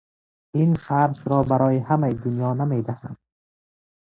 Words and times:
این 0.55 0.73
فرش 0.73 1.27
را 1.27 1.43
به 1.43 1.81
همهی 1.89 2.13
دنیا 2.13 2.49
هم 2.51 2.61
نمیدهم! 2.61 3.17